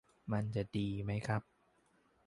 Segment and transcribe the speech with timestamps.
[0.31, 1.41] มันจะดีไหมครับ